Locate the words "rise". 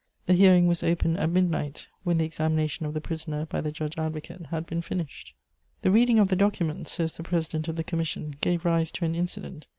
8.65-8.89